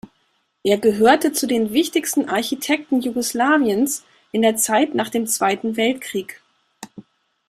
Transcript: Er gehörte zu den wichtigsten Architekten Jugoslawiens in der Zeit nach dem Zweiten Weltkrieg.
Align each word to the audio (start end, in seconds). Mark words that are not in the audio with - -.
Er 0.63 0.79
gehörte 0.79 1.31
zu 1.31 1.45
den 1.45 1.73
wichtigsten 1.73 2.27
Architekten 2.27 3.01
Jugoslawiens 3.01 4.03
in 4.31 4.41
der 4.41 4.55
Zeit 4.57 4.95
nach 4.95 5.09
dem 5.09 5.27
Zweiten 5.27 5.77
Weltkrieg. 5.77 6.41